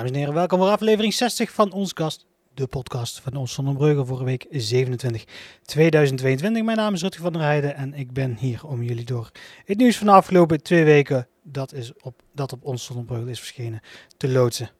Dames 0.00 0.14
en 0.14 0.20
heren, 0.20 0.34
welkom 0.34 0.58
voor 0.58 0.68
aflevering 0.68 1.14
60 1.14 1.52
van 1.52 1.72
Ons 1.72 1.92
Kast, 1.92 2.26
de 2.54 2.66
podcast 2.66 3.20
van 3.20 3.34
ons 3.34 3.52
Zonnebreugel 3.52 4.06
voor 4.06 4.24
week 4.24 4.46
27 4.50 5.24
2022. 5.62 6.62
Mijn 6.62 6.76
naam 6.76 6.94
is 6.94 7.02
Rutger 7.02 7.22
van 7.22 7.32
der 7.32 7.42
Heijden 7.42 7.74
en 7.74 7.94
ik 7.94 8.12
ben 8.12 8.36
hier 8.36 8.66
om 8.66 8.82
jullie 8.82 9.04
door 9.04 9.30
het 9.64 9.78
nieuws 9.78 9.96
van 9.96 10.06
de 10.06 10.12
afgelopen 10.12 10.62
twee 10.62 10.84
weken, 10.84 11.28
dat, 11.42 11.72
is 11.72 11.92
op, 12.00 12.22
dat 12.34 12.52
op 12.52 12.64
ons 12.64 12.84
Zonnebreugel 12.84 13.28
is 13.28 13.38
verschenen, 13.38 13.80
te 14.16 14.28
loodsen. 14.28 14.70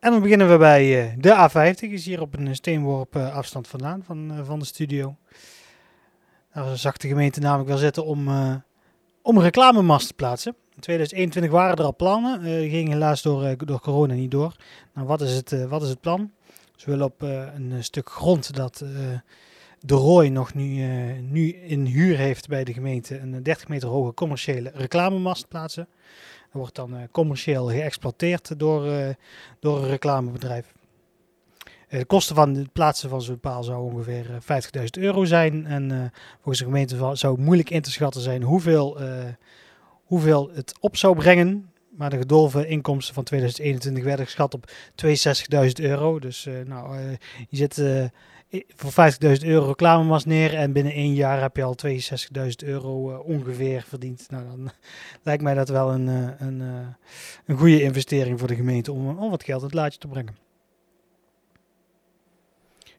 En 0.00 0.10
dan 0.10 0.22
beginnen 0.22 0.50
we 0.50 0.56
bij 0.56 1.12
uh, 1.12 1.12
de 1.16 1.48
A50, 1.50 1.90
is 1.90 2.04
hier 2.04 2.20
op 2.20 2.38
een 2.38 2.54
steenworp 2.54 3.16
uh, 3.16 3.34
afstand 3.34 3.68
vandaan 3.68 4.02
van, 4.04 4.32
uh, 4.32 4.44
van 4.44 4.58
de 4.58 4.64
studio. 4.64 5.16
Daar 6.52 6.76
zag 6.76 6.96
de 6.96 7.08
gemeente 7.08 7.40
namelijk 7.40 7.68
wel 7.68 7.78
zitten 7.78 8.04
om, 8.04 8.28
om 9.22 9.36
een 9.36 9.42
reclamemast 9.42 10.06
te 10.06 10.14
plaatsen. 10.14 10.56
In 10.78 10.84
2021 10.84 11.52
waren 11.52 11.76
er 11.76 11.84
al 11.84 11.96
plannen, 11.96 12.46
uh, 12.46 12.70
ging 12.70 12.88
helaas 12.88 13.22
door, 13.22 13.44
uh, 13.44 13.52
door 13.56 13.80
corona 13.80 14.14
niet 14.14 14.30
door. 14.30 14.56
Nou, 14.94 15.06
wat 15.06 15.20
is 15.20 15.34
het, 15.34 15.52
uh, 15.52 15.64
wat 15.64 15.82
is 15.82 15.88
het 15.88 16.00
plan? 16.00 16.30
Ze 16.76 16.90
willen 16.90 17.04
op 17.04 17.22
een 17.22 17.74
stuk 17.80 18.10
grond 18.10 18.54
dat 18.54 18.84
de 19.80 19.94
Rooi 19.94 20.30
nog 20.30 20.54
nu, 20.54 20.82
nu 21.20 21.48
in 21.48 21.84
huur 21.84 22.16
heeft 22.16 22.48
bij 22.48 22.64
de 22.64 22.72
gemeente 22.72 23.18
een 23.18 23.42
30 23.42 23.68
meter 23.68 23.88
hoge 23.88 24.14
commerciële 24.14 24.70
reclamemast 24.74 25.48
plaatsen. 25.48 25.88
Dat 26.42 26.52
wordt 26.52 26.74
dan 26.74 27.08
commercieel 27.10 27.66
geëxploiteerd 27.66 28.58
door, 28.58 29.14
door 29.60 29.78
een 29.78 29.88
reclamebedrijf. 29.88 30.72
De 31.88 32.04
kosten 32.04 32.34
van 32.34 32.54
het 32.54 32.72
plaatsen 32.72 33.08
van 33.08 33.22
zo'n 33.22 33.40
paal 33.40 33.62
zou 33.62 33.92
ongeveer 33.92 34.26
50.000 34.76 34.84
euro 34.90 35.24
zijn. 35.24 35.66
En 35.66 36.12
volgens 36.34 36.58
de 36.58 36.64
gemeente 36.64 36.96
zou 37.12 37.34
het 37.34 37.44
moeilijk 37.44 37.70
in 37.70 37.82
te 37.82 37.90
schatten 37.90 38.20
zijn 38.20 38.42
hoeveel 38.42 38.98
hoeveel 40.08 40.50
het 40.54 40.74
op 40.80 40.96
zou 40.96 41.16
brengen. 41.16 41.70
Maar 41.88 42.10
de 42.10 42.18
gedolven 42.18 42.68
inkomsten 42.68 43.14
van 43.14 43.24
2021 43.24 44.04
werden 44.04 44.24
geschat 44.24 44.54
op 44.54 44.70
62.000 45.06 45.70
euro. 45.82 46.18
Dus 46.18 46.46
uh, 46.46 46.54
nou, 46.66 46.98
uh, 46.98 47.10
je 47.48 47.56
zit 47.56 47.76
uh, 47.76 48.04
voor 48.76 49.12
50.000 49.40 49.46
euro 49.46 49.66
reclamemas 49.66 50.24
neer 50.24 50.54
en 50.54 50.72
binnen 50.72 50.92
één 50.92 51.14
jaar 51.14 51.40
heb 51.40 51.56
je 51.56 51.62
al 51.62 51.76
62.000 51.86 52.50
euro 52.64 53.16
ongeveer 53.16 53.84
verdiend. 53.88 54.26
Nou, 54.30 54.44
dan 54.48 54.70
lijkt 55.22 55.42
mij 55.42 55.54
dat 55.54 55.68
wel 55.68 55.92
een, 55.92 56.06
een, 56.38 56.60
een 57.46 57.56
goede 57.56 57.82
investering 57.82 58.38
voor 58.38 58.48
de 58.48 58.54
gemeente 58.54 58.92
om, 58.92 59.18
om 59.18 59.30
wat 59.30 59.44
geld 59.44 59.62
het 59.62 59.74
laadje 59.74 59.98
te 59.98 60.08
brengen. 60.08 60.36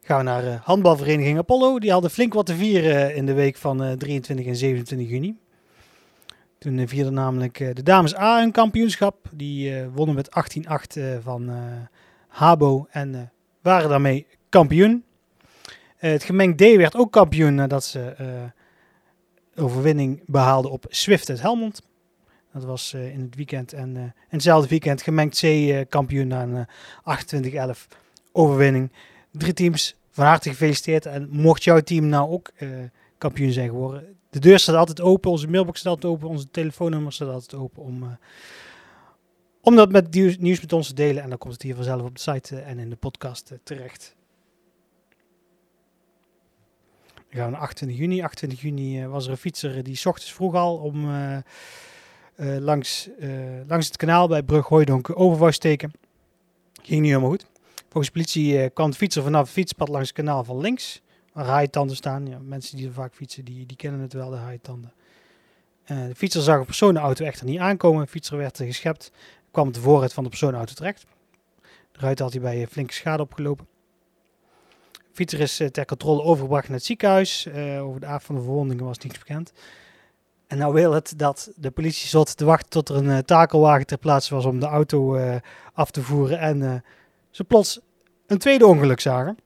Gaan 0.02 0.18
we 0.18 0.24
naar 0.24 0.62
handbalvereniging 0.64 1.38
Apollo. 1.38 1.80
Die 1.80 1.92
hadden 1.92 2.12
flink 2.12 2.34
wat 2.34 2.46
te 2.46 2.56
vieren 2.56 3.16
in 3.16 3.26
de 3.26 3.34
week 3.34 3.56
van 3.56 3.98
23 3.98 4.46
en 4.46 4.56
27 4.56 5.10
juni. 5.10 5.38
Toen 6.60 6.88
vierde 6.88 7.10
namelijk 7.10 7.60
uh, 7.60 7.74
de 7.74 7.84
dames 7.84 8.16
A 8.16 8.42
een 8.42 8.52
kampioenschap. 8.52 9.30
Die 9.32 9.72
uh, 9.72 9.88
wonnen 9.94 10.16
met 10.16 10.30
18-8 10.96 10.98
uh, 10.98 11.18
van 11.22 11.52
Habo 12.28 12.88
en 12.90 13.32
waren 13.62 13.90
daarmee 13.90 14.28
kampioen. 14.50 15.04
het 15.98 16.24
gemengd 16.24 16.58
D 16.58 16.62
werd 16.62 16.96
ook 16.96 17.12
kampioen 17.12 17.56
nadat 17.56 17.84
ze 17.84 18.16
overwinning 19.56 20.22
behaalden 20.26 20.72
op 20.72 20.86
Swift 20.90 21.30
uit 21.30 21.42
Helmond. 21.42 21.82
Dat 22.54 22.64
was 22.64 22.94
in 22.94 23.22
het 23.22 23.36
weekend. 23.36 23.74
En 23.74 23.96
in 23.96 24.14
hetzelfde 24.28 24.70
weekend 24.70 25.02
gemengd 25.02 25.40
C 25.40 25.46
kampioen 25.90 26.28
na 26.28 26.44
een 26.44 26.68
28-11 27.76 27.96
overwinning. 28.32 28.92
Drie 29.32 29.54
teams, 29.54 29.96
van 30.12 30.26
harte 30.26 30.50
gefeliciteerd. 30.50 31.06
En 31.06 31.28
mocht 31.32 31.64
jouw 31.64 31.80
team 31.80 32.08
nou 32.08 32.30
ook 32.30 32.52
kampioen 33.20 33.52
zijn 33.52 33.70
geworden, 33.70 34.20
de 34.30 34.40
deur 34.40 34.60
staat 34.60 34.76
altijd 34.76 35.02
open, 35.02 35.32
onze 35.32 35.48
mailbox 35.48 35.80
staat 35.80 35.92
altijd 35.92 36.14
open, 36.14 36.28
onze 36.28 36.50
telefoonnummer 36.50 37.14
staat 37.14 37.30
altijd 37.30 37.54
open 37.54 37.84
om, 37.84 38.04
uh, 39.64 39.76
dat 39.76 39.92
met 39.92 40.14
nieuws 40.40 40.62
met 40.62 40.74
ons 40.74 40.88
te 40.88 40.94
delen. 40.94 41.24
En 41.24 41.30
dan 41.30 41.38
komt 41.38 41.54
het 41.54 41.62
hier 41.62 41.76
vanzelf 41.76 42.02
op 42.02 42.16
de 42.16 42.22
site 42.22 42.56
uh, 42.56 42.68
en 42.68 42.80
in 42.80 42.90
de 42.90 42.96
podcast 42.96 43.52
uh, 43.52 43.58
terecht. 43.64 44.16
Dan 47.16 47.38
gaan 47.38 47.46
we 47.46 47.52
naar 47.52 47.62
28 47.62 47.98
juni. 47.98 48.24
28 48.24 48.62
juni 48.62 49.08
was 49.08 49.26
er 49.26 49.32
een 49.32 49.38
fietser 49.38 49.84
die 49.84 49.96
s 49.96 50.06
ochtends 50.06 50.34
vroeg 50.34 50.56
al 50.56 50.78
om 50.78 51.08
langs, 52.38 53.10
langs 53.68 53.88
het 53.88 53.98
kanaal 53.98 54.28
bij 54.28 54.44
Brug 54.44 54.68
Hooidonk 54.68 55.20
over 55.20 55.40
wou 55.40 55.52
steken. 55.52 55.92
Ging 56.82 57.02
niet 57.02 57.10
helemaal 57.10 57.30
goed. 57.30 57.46
Volgens 57.82 58.06
de 58.06 58.12
politie 58.12 58.70
kwam 58.70 58.90
de 58.90 58.96
fietser 58.96 59.24
vanaf 59.24 59.42
het 59.42 59.52
fietspad 59.52 59.90
langs 59.90 60.08
het 60.08 60.18
kanaal 60.18 60.44
van 60.44 60.58
links 60.58 61.02
haaitanden 61.44 61.96
staan. 61.96 62.28
Ja, 62.28 62.38
mensen 62.40 62.78
die 62.78 62.88
er 62.88 62.94
vaak 62.94 63.14
fietsen, 63.14 63.46
die, 63.46 63.66
die 63.66 63.78
kennen 63.78 64.02
het 64.02 64.14
wel, 64.14 64.30
de 64.30 64.36
haaitanden. 64.36 64.94
Uh, 65.92 66.08
de 66.08 66.16
fietser 66.16 66.42
zag 66.42 66.60
een 66.60 66.66
personenauto 66.66 67.26
echter 67.26 67.46
niet 67.46 67.60
aankomen. 67.60 68.04
De 68.04 68.10
fietser 68.10 68.38
werd 68.38 68.58
geschept, 68.58 69.12
kwam 69.52 69.72
de 69.72 69.80
voorruit 69.80 70.14
van 70.14 70.24
de 70.24 70.30
personenauto 70.30 70.74
terecht. 70.74 71.06
De 71.92 72.00
ruit 72.00 72.20
had 72.20 72.32
hij 72.32 72.42
bij 72.42 72.68
flinke 72.68 72.94
schade 72.94 73.24
opgelopen. 73.24 73.68
De 74.92 75.26
fietser 75.26 75.40
is 75.40 75.60
uh, 75.60 75.68
ter 75.68 75.86
controle 75.86 76.22
overgebracht 76.22 76.68
naar 76.68 76.78
het 76.78 76.86
ziekenhuis. 76.86 77.46
Uh, 77.46 77.84
over 77.84 78.00
de 78.00 78.06
aard 78.06 78.24
van 78.24 78.36
de 78.36 78.42
verwondingen 78.42 78.86
was 78.86 78.98
niets 78.98 79.20
bekend. 79.20 79.52
En 80.48 80.58
nou 80.58 80.74
wil 80.74 80.92
het 80.94 81.14
dat 81.18 81.52
de 81.56 81.72
politie 81.72 82.08
zat 82.08 82.38
te 82.38 82.46
wachten 82.46 82.70
tot 82.70 82.90
er 82.90 82.96
een 82.96 83.26
takelwagen 83.26 83.86
ter 83.86 83.98
plaatse 83.98 84.36
was 84.36 84.46
om 84.46 84.60
de 84.60 84.66
auto 84.66 85.20
af 85.74 85.92
te 85.92 86.02
voeren. 86.02 86.40
En 86.40 86.84
ze 87.30 87.44
plots 87.44 87.80
een 88.28 88.38
tweede 88.38 88.66
ongeluk 88.66 89.00
zagen. 89.00 89.38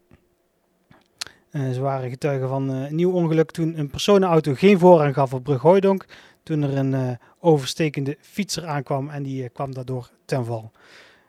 Uh, 1.54 1.72
ze 1.72 1.82
waren 1.82 2.10
getuigen 2.10 2.48
van 2.48 2.72
uh, 2.72 2.90
een 2.90 2.96
nieuw 2.96 3.12
ongeluk 3.12 3.52
toen 3.52 3.80
een 3.80 3.90
personenauto 3.90 4.54
geen 4.54 4.80
voorrang 4.80 5.14
gaf 5.14 5.34
op 5.34 5.44
Brug 5.44 5.62
Hooidonk. 5.62 6.06
Toen 6.44 6.62
er 6.62 6.78
een 6.78 6.94
uh, 6.94 7.12
overstekende 7.40 8.18
fietser 8.22 8.66
aankwam 8.66 9.10
en 9.10 9.24
die 9.24 9.50
kwam 9.50 9.74
daardoor 9.74 10.10
ten 10.26 10.46
val. 10.46 10.72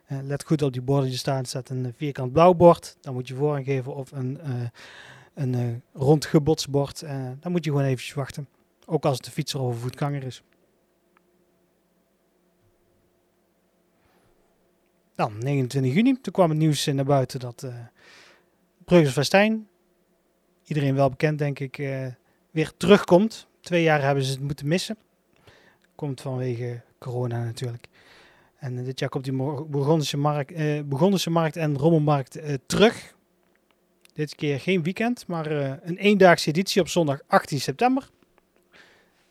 let 0.06 0.44
goed 0.44 0.62
op 0.62 0.72
die 0.72 0.82
borden 0.82 1.08
die 1.08 1.18
staan. 1.18 1.38
Er 1.38 1.46
staat 1.46 1.68
een 1.68 1.94
vierkant 1.96 2.32
blauw 2.32 2.54
bord. 2.54 2.96
Dan 3.00 3.14
moet 3.14 3.28
je 3.28 3.34
voorrang 3.34 3.64
geven 3.64 3.94
of 3.94 4.12
een, 4.12 4.40
een 5.34 5.82
rond 5.92 6.24
gebotsbord. 6.24 7.04
dan 7.40 7.52
moet 7.52 7.64
je 7.64 7.70
gewoon 7.70 7.86
eventjes 7.86 8.14
wachten. 8.14 8.48
Ook 8.86 9.04
als 9.04 9.16
het 9.16 9.24
de 9.24 9.30
fietser 9.30 9.60
of 9.60 9.72
een 9.72 9.80
voetganger 9.80 10.22
is. 10.24 10.42
Dan 15.14 15.38
29 15.38 15.94
juni. 15.94 16.20
Toen 16.20 16.32
kwam 16.32 16.48
het 16.48 16.58
nieuws 16.58 16.86
naar 16.86 17.04
buiten 17.04 17.40
dat 17.40 17.62
uh, 17.62 17.74
Bruggers 18.84 19.12
Vestijn 19.12 19.68
iedereen 20.64 20.94
wel 20.94 21.10
bekend, 21.10 21.38
denk 21.38 21.58
ik, 21.58 21.78
uh, 21.78 22.06
weer 22.50 22.72
terugkomt. 22.76 23.46
Twee 23.60 23.82
jaar 23.82 24.02
hebben 24.02 24.24
ze 24.24 24.30
het 24.32 24.40
moeten 24.40 24.68
missen. 24.68 24.96
Komt 25.94 26.20
vanwege 26.20 26.80
corona 26.98 27.44
natuurlijk. 27.44 27.86
En 28.56 28.76
uh, 28.76 28.84
dit 28.84 28.98
jaar 28.98 29.08
komt 29.08 29.24
die 29.24 29.64
Burgondische 29.66 30.16
markt, 30.16 30.52
uh, 30.52 30.82
Burgondische 30.84 31.30
markt 31.30 31.56
en 31.56 31.78
Rommelmarkt 31.78 32.38
terug. 32.66 33.14
Dit 34.12 34.34
keer 34.34 34.60
geen 34.60 34.82
weekend, 34.82 35.26
maar 35.26 35.50
een 35.82 35.96
eendaagse 35.96 36.48
editie 36.48 36.80
op 36.80 36.88
zondag 36.88 37.20
18 37.26 37.60
september. 37.60 38.10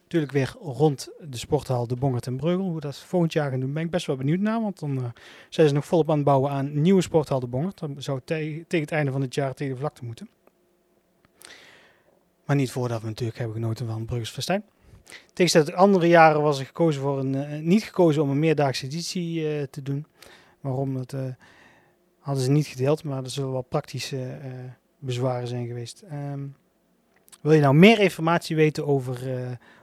Natuurlijk 0.03 0.31
weer 0.31 0.55
rond 0.59 1.09
de 1.29 1.37
sporthal 1.37 1.87
De 1.87 1.95
Bongert 1.95 2.27
en 2.27 2.37
Breugel. 2.37 2.65
Hoe 2.65 2.79
dat 2.79 2.97
volgend 2.97 3.33
jaar 3.33 3.49
gaan 3.49 3.59
doen, 3.59 3.73
ben 3.73 3.83
ik 3.83 3.89
best 3.89 4.05
wel 4.05 4.15
benieuwd 4.15 4.39
naar. 4.39 4.61
Want 4.61 4.79
dan 4.79 5.13
zijn 5.49 5.67
ze 5.67 5.73
nog 5.73 5.85
volop 5.85 6.09
aan 6.09 6.15
het 6.15 6.25
bouwen 6.25 6.51
aan 6.51 6.81
nieuwe 6.81 7.01
sporthal 7.01 7.39
De 7.39 7.47
Bongert. 7.47 7.79
Dat 7.79 7.89
zou 7.97 8.19
te 8.25 8.63
tegen 8.67 8.85
het 8.85 8.91
einde 8.91 9.11
van 9.11 9.21
het 9.21 9.35
jaar 9.35 9.53
tegen 9.53 9.73
de 9.73 9.79
vlakte 9.79 10.05
moeten. 10.05 10.29
Maar 12.45 12.55
niet 12.55 12.71
voordat 12.71 13.01
we 13.01 13.07
natuurlijk 13.07 13.37
hebben 13.37 13.55
genoten 13.55 13.87
van 13.87 14.05
Bruggers 14.05 14.29
Festijn. 14.29 14.63
Tegenstelling 15.33 15.69
de 15.69 15.75
andere 15.75 16.07
jaren 16.07 16.41
was 16.41 16.59
er 16.59 16.65
gekozen 16.65 17.01
voor 17.01 17.19
een, 17.19 17.33
uh, 17.33 17.59
niet 17.59 17.83
gekozen 17.83 18.21
om 18.21 18.29
een 18.29 18.39
meerdaagse 18.39 18.85
editie 18.85 19.41
uh, 19.41 19.63
te 19.63 19.81
doen. 19.81 20.05
Waarom? 20.61 20.93
Dat 20.93 21.13
uh, 21.13 21.21
hadden 22.19 22.43
ze 22.43 22.51
niet 22.51 22.67
gedeeld, 22.67 23.03
maar 23.03 23.23
er 23.23 23.29
zullen 23.29 23.51
wel 23.51 23.61
praktische 23.61 24.37
bezwaren 24.99 25.47
zijn 25.47 25.67
geweest. 25.67 26.03
Um, 26.11 26.55
wil 27.41 27.51
je 27.51 27.61
nou 27.61 27.75
meer 27.75 27.99
informatie 27.99 28.55
weten 28.55 28.87
over, 28.87 29.19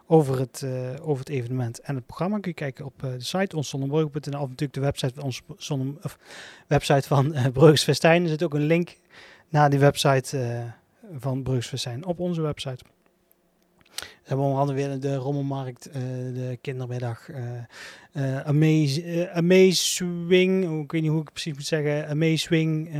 over, 0.06 0.38
het, 0.38 0.66
over 1.02 1.18
het 1.18 1.28
evenement 1.28 1.80
en 1.80 1.94
het 1.94 2.06
programma? 2.06 2.38
Kun 2.38 2.50
je 2.50 2.56
kijken 2.56 2.84
op 2.84 2.94
de 3.00 3.14
site 3.18 3.56
onszonnebreugel.nl 3.56 4.40
of 4.40 4.48
natuurlijk 4.48 4.72
de 4.72 4.80
website 4.80 5.14
van, 5.14 5.24
ons 5.24 5.42
of 6.02 6.18
website 6.66 7.08
van 7.08 7.34
Bruggers 7.52 7.82
Festijn. 7.82 8.22
Er 8.22 8.28
zit 8.28 8.42
ook 8.42 8.54
een 8.54 8.66
link 8.66 8.96
naar 9.48 9.70
die 9.70 9.78
website 9.78 10.38
van 11.18 11.42
Brugsvestijn 11.42 12.04
op 12.04 12.18
onze 12.18 12.40
website. 12.40 12.84
We 14.00 14.36
hebben 14.36 14.46
onder 14.46 14.60
andere 14.60 14.78
weer 14.78 15.00
de 15.00 15.14
rommelmarkt, 15.14 15.88
uh, 15.88 15.94
de 16.34 16.58
kindermiddag, 16.60 17.28
uh, 17.28 18.40
amaze, 18.40 19.30
Amazing, 19.32 20.82
ik 20.82 20.92
weet 20.92 21.02
niet 21.02 21.10
hoe 21.10 21.20
ik 21.20 21.24
het 21.24 21.32
precies 21.32 21.54
moet 21.54 21.66
zeggen, 21.66 22.08
Amazing, 22.08 22.90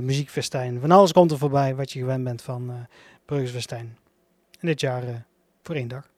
muziekfestijn. 0.00 0.80
Van 0.80 0.90
alles 0.90 1.12
komt 1.12 1.30
er 1.30 1.38
voorbij 1.38 1.74
wat 1.74 1.92
je 1.92 1.98
gewend 1.98 2.24
bent 2.24 2.42
van 2.42 2.70
uh, 2.70 2.76
Brugsvestijn. 3.24 3.96
En 4.60 4.66
dit 4.66 4.80
jaar 4.80 5.26
voor 5.62 5.74
één 5.74 5.88
dag. 5.88 6.10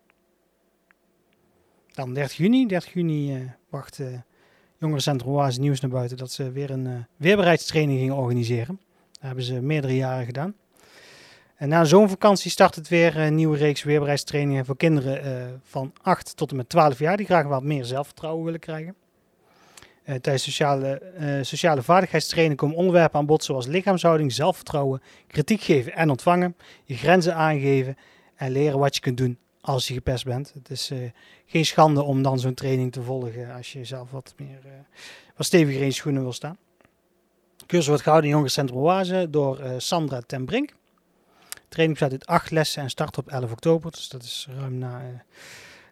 Dan 1.92 2.14
30 2.14 2.36
juni. 2.36 2.66
30 2.66 2.92
juni 2.92 3.50
wacht 3.68 4.00
Jongerencentrum 4.78 5.32
Oase 5.32 5.60
Nieuws 5.60 5.80
naar 5.80 5.90
buiten 5.90 6.16
dat 6.16 6.32
ze 6.32 6.52
weer 6.52 6.70
een 6.70 7.06
weerbaarheidstraining 7.16 7.98
gingen 7.98 8.16
organiseren. 8.16 8.80
Dat 9.20 9.28
hebben 9.28 9.44
ze 9.44 9.60
meerdere 9.60 9.96
jaren 9.96 10.24
gedaan. 10.24 10.54
En 11.56 11.68
na 11.68 11.84
zo'n 11.84 12.08
vakantie 12.08 12.50
start 12.50 12.74
het 12.74 12.88
weer 12.88 13.16
een 13.18 13.34
nieuwe 13.34 13.56
reeks 13.56 13.82
weerbaarheidstrainingen 13.82 14.64
voor 14.64 14.76
kinderen 14.76 15.24
uh, 15.24 15.46
van 15.62 15.92
8 16.02 16.36
tot 16.36 16.50
en 16.50 16.56
met 16.56 16.68
12 16.68 16.98
jaar 16.98 17.16
die 17.16 17.26
graag 17.26 17.46
wat 17.46 17.62
meer 17.62 17.84
zelfvertrouwen 17.84 18.44
willen 18.44 18.60
krijgen. 18.60 18.94
tijdens 20.04 20.42
sociale, 20.42 21.02
sociale 21.42 21.82
vaardigheidstraining 21.82 22.56
komen 22.56 22.76
onderwerpen 22.76 23.18
aan 23.18 23.26
bod 23.26 23.44
zoals 23.44 23.66
lichaamshouding, 23.66 24.32
zelfvertrouwen, 24.32 25.02
kritiek 25.26 25.60
geven 25.60 25.94
en 25.94 26.10
ontvangen, 26.10 26.56
je 26.84 26.96
grenzen 26.96 27.34
aangeven 27.34 27.96
en 28.34 28.50
leren 28.50 28.78
wat 28.78 28.94
je 28.94 29.00
kunt 29.00 29.16
doen 29.16 29.38
als 29.60 29.88
je 29.88 29.94
gepest 29.94 30.24
bent. 30.24 30.52
Het 30.54 30.70
is 30.70 30.92
geen 31.46 31.66
schande 31.66 32.02
om 32.02 32.22
dan 32.22 32.38
zo'n 32.38 32.54
training 32.54 32.92
te 32.92 33.02
volgen 33.02 33.54
als 33.54 33.72
je 33.72 33.84
zelf 33.84 34.10
wat 34.10 34.34
meer 34.36 34.58
wat 35.36 35.46
steviger 35.46 35.82
in 35.82 35.92
schoenen 35.92 36.22
wil 36.22 36.32
staan. 36.32 36.58
Cursus 37.70 37.88
wordt 37.88 38.02
gehouden 38.02 38.30
in 38.30 38.36
Jongerencentrum 38.36 38.80
Oase 38.80 39.26
door 39.30 39.60
Sandra 39.78 40.20
ten 40.26 40.44
Brink 40.44 40.72
training 41.70 41.98
bestaat 41.98 42.12
uit 42.12 42.26
acht 42.26 42.50
lessen 42.50 42.82
en 42.82 42.90
start 42.90 43.18
op 43.18 43.28
11 43.28 43.50
oktober. 43.50 43.90
Dus 43.90 44.08
dat 44.08 44.22
is 44.22 44.48
ruim 44.58 44.78
na, 44.78 45.00
uh, 45.00 45.06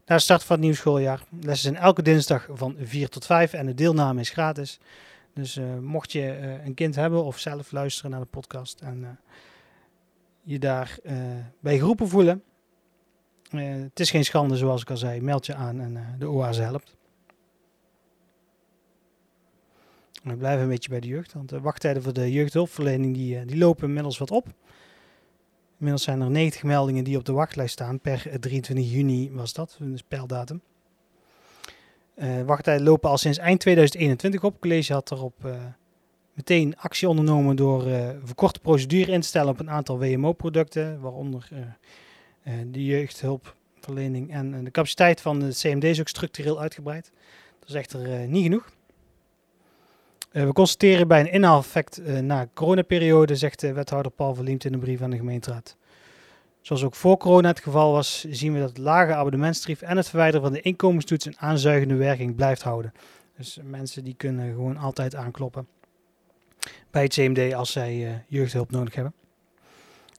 na 0.06 0.14
de 0.14 0.18
start 0.18 0.44
van 0.44 0.52
het 0.52 0.60
nieuwe 0.60 0.76
schooljaar. 0.76 1.22
Lessen 1.40 1.72
zijn 1.72 1.84
elke 1.84 2.02
dinsdag 2.02 2.48
van 2.52 2.76
4 2.80 3.08
tot 3.08 3.26
5 3.26 3.52
en 3.52 3.66
de 3.66 3.74
deelname 3.74 4.20
is 4.20 4.30
gratis. 4.30 4.78
Dus 5.34 5.56
uh, 5.56 5.78
mocht 5.78 6.12
je 6.12 6.58
een 6.64 6.74
kind 6.74 6.94
hebben 6.94 7.24
of 7.24 7.38
zelf 7.38 7.72
luisteren 7.72 8.10
naar 8.10 8.20
de 8.20 8.26
podcast 8.26 8.80
en 8.80 9.18
je 10.42 10.58
daar 10.58 10.98
bij 11.60 11.78
groepen 11.78 12.08
voelen. 12.08 12.42
het 13.50 14.00
is 14.00 14.10
geen 14.10 14.24
schande 14.24 14.56
zoals 14.56 14.82
ik 14.82 14.90
al 14.90 14.96
zei. 14.96 15.20
Meld 15.20 15.46
je 15.46 15.54
aan 15.54 15.80
en 15.80 16.16
de 16.18 16.28
oase 16.28 16.62
helpt. 16.62 16.97
We 20.22 20.36
blijven 20.36 20.62
een 20.62 20.68
beetje 20.68 20.90
bij 20.90 21.00
de 21.00 21.06
jeugd, 21.06 21.32
want 21.32 21.48
de 21.48 21.60
wachttijden 21.60 22.02
voor 22.02 22.12
de 22.12 22.32
jeugdhulpverlening 22.32 23.14
die, 23.14 23.44
die 23.44 23.58
lopen 23.58 23.86
inmiddels 23.86 24.18
wat 24.18 24.30
op. 24.30 24.46
Inmiddels 25.78 26.02
zijn 26.02 26.20
er 26.20 26.30
90 26.30 26.62
meldingen 26.62 27.04
die 27.04 27.16
op 27.16 27.24
de 27.24 27.32
wachtlijst 27.32 27.72
staan. 27.72 28.00
Per 28.00 28.40
23 28.40 28.90
juni 28.90 29.30
was 29.32 29.52
dat, 29.52 29.76
een 29.80 29.98
speldatum. 29.98 30.60
Uh, 32.16 32.42
wachttijden 32.42 32.86
lopen 32.86 33.10
al 33.10 33.18
sinds 33.18 33.38
eind 33.38 33.60
2021 33.60 34.42
op. 34.42 34.52
Het 34.52 34.60
college 34.60 34.92
had 34.92 35.10
erop 35.10 35.34
uh, 35.44 35.54
meteen 36.32 36.76
actie 36.76 37.08
ondernomen 37.08 37.56
door 37.56 37.86
uh, 37.86 38.08
verkorte 38.24 38.60
procedure 38.60 39.12
in 39.12 39.20
te 39.20 39.26
stellen 39.26 39.48
op 39.48 39.60
een 39.60 39.70
aantal 39.70 39.98
WMO-producten, 39.98 41.00
waaronder 41.00 41.48
de 42.70 42.84
jeugdhulpverlening 42.84 44.32
en 44.32 44.64
de 44.64 44.70
capaciteit 44.70 45.20
van 45.20 45.40
de 45.40 45.48
CMD 45.48 45.84
is 45.84 46.00
ook 46.00 46.08
structureel 46.08 46.60
uitgebreid. 46.60 47.10
Dat 47.58 47.68
is 47.68 47.74
echter 47.74 48.28
niet 48.28 48.42
genoeg. 48.42 48.76
Uh, 50.38 50.44
we 50.44 50.52
constateren 50.52 51.08
bij 51.08 51.20
een 51.20 51.32
inhaaleffect 51.32 52.00
uh, 52.00 52.18
na 52.18 52.48
coronaperiode, 52.54 53.36
zegt 53.36 53.60
de 53.60 53.72
wethouder 53.72 54.12
Paul 54.12 54.34
Verliemt 54.34 54.64
in 54.64 54.72
een 54.72 54.80
brief 54.80 55.02
aan 55.02 55.10
de 55.10 55.16
gemeenteraad. 55.16 55.76
Zoals 56.60 56.84
ook 56.84 56.94
voor 56.94 57.16
corona 57.16 57.48
het 57.48 57.60
geval 57.60 57.92
was, 57.92 58.26
zien 58.30 58.52
we 58.52 58.58
dat 58.58 58.68
het 58.68 58.78
lage 58.78 59.14
abonnementstarief 59.14 59.82
en 59.82 59.96
het 59.96 60.08
verwijderen 60.08 60.42
van 60.42 60.52
de 60.52 60.60
inkomenstoets 60.60 61.26
een 61.26 61.38
aanzuigende 61.38 61.94
werking 61.94 62.34
blijft 62.34 62.62
houden. 62.62 62.92
Dus 63.36 63.58
mensen 63.62 64.04
die 64.04 64.14
kunnen 64.14 64.52
gewoon 64.52 64.76
altijd 64.76 65.14
aankloppen 65.14 65.68
bij 66.90 67.02
het 67.02 67.12
CMD 67.12 67.54
als 67.54 67.72
zij 67.72 67.94
uh, 67.96 68.10
jeugdhulp 68.26 68.70
nodig 68.70 68.94
hebben. 68.94 69.12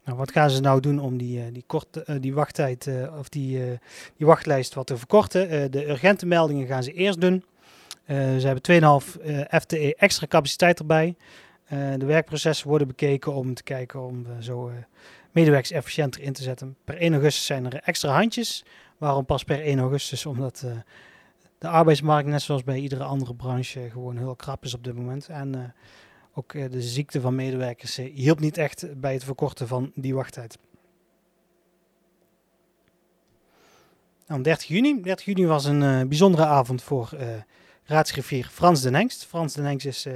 Nou, 0.03 0.17
wat 0.17 0.31
gaan 0.31 0.49
ze 0.49 0.61
nou 0.61 0.79
doen 0.79 0.99
om 0.99 1.17
die, 1.17 1.51
die, 1.51 1.63
korte, 1.67 2.19
die 2.19 2.33
wachttijd 2.33 2.89
of 3.19 3.29
die, 3.29 3.79
die 4.17 4.25
wachtlijst 4.25 4.73
wat 4.73 4.87
te 4.87 4.97
verkorten? 4.97 5.71
de 5.71 5.89
urgente 5.89 6.25
meldingen 6.25 6.67
gaan 6.67 6.83
ze 6.83 6.93
eerst 6.93 7.21
doen. 7.21 7.43
Eh, 8.09 8.17
ze 8.37 8.45
hebben 8.45 8.63
2,5 8.63 9.17
eh, 9.17 9.59
FTE 9.59 9.95
extra 9.95 10.27
capaciteit 10.27 10.79
erbij. 10.79 11.15
Eh, 11.65 11.93
de 11.97 12.05
werkprocessen 12.05 12.67
worden 12.67 12.87
bekeken 12.87 13.33
om 13.33 13.53
te 13.53 13.63
kijken 13.63 14.01
om 14.01 14.25
zo 14.39 14.71
medewerkers 15.31 15.71
efficiënter 15.71 16.21
in 16.21 16.33
te 16.33 16.43
zetten. 16.43 16.75
Per 16.83 17.01
1 17.01 17.13
augustus 17.13 17.45
zijn 17.45 17.65
er 17.65 17.81
extra 17.83 18.13
handjes. 18.13 18.65
Waarom 18.97 19.25
pas 19.25 19.43
per 19.43 19.61
1 19.61 19.79
augustus? 19.79 20.25
Omdat 20.25 20.65
de 21.57 21.67
arbeidsmarkt, 21.67 22.27
net 22.27 22.41
zoals 22.41 22.63
bij 22.63 22.77
iedere 22.77 23.03
andere 23.03 23.35
branche, 23.35 23.89
gewoon 23.89 24.17
heel 24.17 24.35
krap 24.35 24.63
is 24.63 24.73
op 24.73 24.83
dit 24.83 24.95
moment. 24.95 25.27
En 25.27 25.73
ook 26.33 26.51
de 26.51 26.81
ziekte 26.81 27.21
van 27.21 27.35
medewerkers 27.35 27.95
hielp 27.95 28.39
niet 28.39 28.57
echt 28.57 28.99
bij 28.99 29.13
het 29.13 29.23
verkorten 29.23 29.67
van 29.67 29.91
die 29.95 30.15
wachttijd. 30.15 30.57
Nou, 34.27 34.41
30 34.41 34.67
juni. 34.67 35.01
30 35.01 35.25
juni 35.25 35.45
was 35.45 35.65
een 35.65 36.07
bijzondere 36.07 36.45
avond 36.45 36.83
voor 36.83 37.09
raadsgriffier 37.89 38.45
Frans 38.51 38.81
den 38.81 38.93
Hengst. 38.93 39.25
Frans 39.25 39.53
den 39.53 39.65
Hengst 39.65 39.85
is 39.85 40.07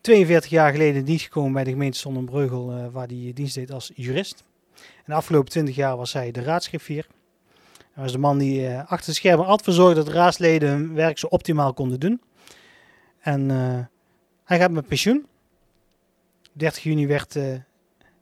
42 0.00 0.44
eh, 0.44 0.50
jaar 0.50 0.70
geleden 0.70 0.94
in 0.94 1.04
dienst 1.04 1.24
gekomen 1.24 1.52
bij 1.52 1.64
de 1.64 1.70
gemeente 1.70 1.98
Zonnebreugel, 1.98 2.72
uh, 2.72 2.86
waar 2.92 3.06
hij 3.06 3.30
dienst 3.34 3.54
deed 3.54 3.72
als 3.72 3.92
jurist. 3.94 4.44
En 4.74 5.04
de 5.06 5.14
afgelopen 5.14 5.50
20 5.50 5.74
jaar 5.74 5.96
was 5.96 6.12
hij 6.12 6.30
de 6.30 6.42
raadsgriffier. 6.42 7.06
Hij 7.92 8.02
was 8.02 8.12
de 8.12 8.18
man 8.18 8.38
die 8.38 8.60
uh, 8.60 8.78
achter 8.90 9.06
de 9.06 9.16
schermen 9.16 9.46
altijd 9.46 9.64
voor 9.64 9.72
zorgde 9.74 10.04
dat 10.04 10.14
raadsleden 10.14 10.68
hun 10.68 10.94
werk 10.94 11.18
zo 11.18 11.26
optimaal 11.26 11.74
konden 11.74 12.00
doen. 12.00 12.20
En 13.20 13.48
hij 14.44 14.58
gaat 14.58 14.70
met 14.70 14.86
pensioen. 14.86 15.26
30 16.52 16.82
juni 16.82 17.06
werd 17.06 17.38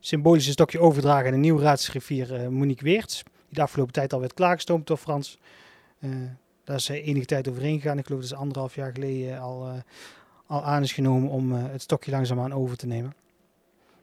symbolisch 0.00 0.47
een 0.47 0.53
stokje 0.53 0.81
overdragen 0.81 1.27
aan 1.27 1.32
de 1.32 1.38
nieuwe 1.38 1.62
raadsgriffier 1.62 2.53
Monique 2.53 2.85
Weerts. 2.85 3.23
Die 3.23 3.55
de 3.55 3.62
afgelopen 3.62 3.93
tijd 3.93 4.12
al 4.12 4.21
werd 4.21 4.35
klaargestoomd 4.35 4.87
door 4.87 4.97
Frans. 4.97 5.38
Daar 6.70 6.78
is 6.78 6.88
enige 6.88 7.26
tijd 7.26 7.49
overheen 7.49 7.81
gegaan. 7.81 7.99
Ik 7.99 8.06
geloof 8.06 8.20
dat 8.20 8.31
ze 8.31 8.37
anderhalf 8.37 8.75
jaar 8.75 8.93
geleden 8.93 9.40
al, 9.40 9.67
uh, 9.67 9.72
al 10.46 10.64
aan 10.64 10.82
is 10.82 10.93
genomen 10.93 11.31
om 11.31 11.52
uh, 11.52 11.62
het 11.62 11.82
stokje 11.82 12.11
langzaamaan 12.11 12.52
over 12.52 12.76
te 12.76 12.87
nemen. 12.87 13.14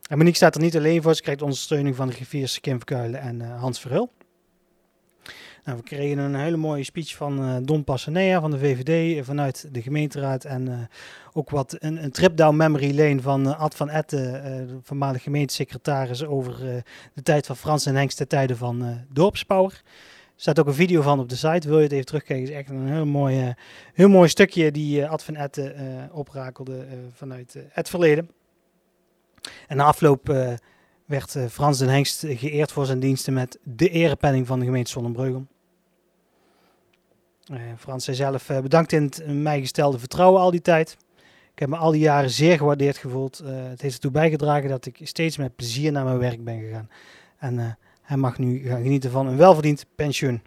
En 0.10 0.18
Monique 0.18 0.36
staat 0.36 0.56
er 0.56 0.62
niet 0.62 0.78
alleen 0.78 1.02
voor. 1.02 1.16
Ze 1.16 1.22
krijgt 1.22 1.42
ondersteuning 1.42 1.96
van 1.96 2.08
de 2.08 2.14
griffiers 2.14 2.60
Kim 2.60 2.78
Verkuilen 2.78 3.20
en 3.20 3.40
uh, 3.40 3.60
Hans 3.60 3.80
Verhul. 3.80 4.12
Nou, 5.64 5.78
we 5.78 5.84
kregen 5.84 6.18
een 6.18 6.36
hele 6.36 6.58
mooie 6.58 6.84
speech 6.84 7.16
van 7.16 7.64
Don 7.64 7.84
Passanea 7.84 8.42
van 8.42 8.52
de 8.52 8.60
VVD 8.60 9.26
vanuit 9.26 9.70
de 9.72 9.82
gemeenteraad. 9.82 10.46
En 10.46 10.90
ook 11.34 11.50
wat 11.50 11.76
een, 11.80 12.04
een, 12.04 12.12
trip 12.12 12.38
down 12.38 12.56
memory 12.56 13.00
lane 13.00 13.22
van 13.22 13.58
Ad 13.58 13.76
van 13.76 13.90
Etten, 13.90 14.32
de 14.68 14.80
voormalige 14.84 15.24
gemeentesecretaris, 15.24 16.26
over 16.26 16.84
de 17.14 17.22
tijd 17.24 17.46
van 17.46 17.56
Frans 17.56 17.86
en 17.86 17.96
Hengst, 17.96 18.18
de 18.18 18.28
tijden 18.28 18.58
van 18.58 19.06
dorpspower. 19.10 19.82
Staat 20.40 20.60
ook 20.60 20.68
een 20.68 20.74
video 20.74 21.02
van 21.02 21.20
op 21.20 21.30
de 21.30 21.36
site. 21.36 21.68
Wil 21.68 21.78
je 21.78 21.84
het 21.84 21.92
even 21.92 22.06
terugkijken? 22.06 22.48
Is 22.48 22.52
echt 22.52 22.70
een 22.70 22.88
heel 22.88 23.06
mooi, 23.06 23.48
uh, 23.48 23.54
heel 23.94 24.10
mooi 24.10 24.30
stukje 24.30 24.72
die 24.72 25.00
uh, 25.00 25.10
Ad 25.10 25.24
van 25.24 25.36
Etten 25.36 25.82
uh, 25.82 26.04
oprakelde 26.18 26.86
vanuit 27.14 27.56
het 27.70 27.90
verleden. 27.90 28.30
En 29.68 29.78
na 29.78 29.84
afloop 29.84 30.56
werd 31.06 31.38
Frans 31.50 31.78
den 31.78 31.90
Hengst 31.90 32.26
geëerd 32.28 32.72
voor 32.72 32.86
zijn 32.86 33.00
diensten 33.00 33.34
met 33.34 33.60
de 33.64 33.90
erepenning 33.90 34.48
van 34.48 34.60
de 34.60 34.66
gemeente 34.66 34.92
Zonnebreugel. 34.92 35.46
Frans 37.78 38.04
zei 38.04 38.18
zelf 38.18 38.48
bedankt 38.62 38.92
in 38.92 39.04
het 39.04 39.24
mij 39.28 39.60
gestelde 39.60 40.00
vertrouwen 40.00 40.42
al 40.42 40.52
die 40.52 40.62
tijd. 40.62 40.98
Ik 41.54 41.60
heb 41.60 41.70
me 41.70 41.76
al 41.76 41.92
die 41.92 42.02
jaren 42.02 42.30
zeer 42.30 42.58
gewaardeerd 42.58 42.98
gevoeld. 42.98 43.38
het 43.46 43.82
heeft 43.82 43.94
ertoe 43.94 44.12
bijgedragen 44.12 44.70
dat 44.70 44.86
ik 44.86 45.00
steeds 45.04 45.38
met 45.38 45.56
plezier 45.56 45.92
naar 45.92 46.06
mijn 46.06 46.18
werk 46.18 46.44
ben 46.44 46.60
gegaan. 46.60 46.90
En 47.38 47.78
hij 48.08 48.18
mag 48.18 48.38
nu 48.38 48.60
gaan 48.60 48.82
genieten 48.82 49.12
van 49.12 49.28
een 49.28 49.38
welverdiend 49.38 49.86
pensioen. 49.96 50.42